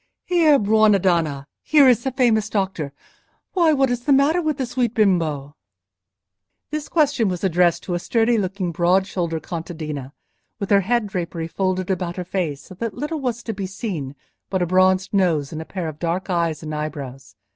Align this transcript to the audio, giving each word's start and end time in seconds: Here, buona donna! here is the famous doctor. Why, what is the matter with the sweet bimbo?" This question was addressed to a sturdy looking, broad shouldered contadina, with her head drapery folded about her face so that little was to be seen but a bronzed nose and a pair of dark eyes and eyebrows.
Here, 0.25 0.57
buona 0.57 0.97
donna! 0.97 1.45
here 1.61 1.87
is 1.87 2.03
the 2.03 2.11
famous 2.11 2.49
doctor. 2.49 2.91
Why, 3.53 3.71
what 3.71 3.91
is 3.91 4.05
the 4.05 4.11
matter 4.11 4.41
with 4.41 4.57
the 4.57 4.65
sweet 4.65 4.95
bimbo?" 4.95 5.55
This 6.71 6.89
question 6.89 7.27
was 7.29 7.43
addressed 7.43 7.83
to 7.83 7.93
a 7.93 7.99
sturdy 7.99 8.39
looking, 8.39 8.71
broad 8.71 9.05
shouldered 9.05 9.43
contadina, 9.43 10.13
with 10.59 10.71
her 10.71 10.81
head 10.81 11.05
drapery 11.05 11.47
folded 11.47 11.91
about 11.91 12.15
her 12.15 12.25
face 12.25 12.61
so 12.63 12.73
that 12.73 12.95
little 12.95 13.19
was 13.19 13.43
to 13.43 13.53
be 13.53 13.67
seen 13.67 14.15
but 14.49 14.63
a 14.63 14.65
bronzed 14.65 15.13
nose 15.13 15.51
and 15.51 15.61
a 15.61 15.65
pair 15.65 15.87
of 15.87 15.99
dark 15.99 16.31
eyes 16.31 16.63
and 16.63 16.73
eyebrows. 16.73 17.35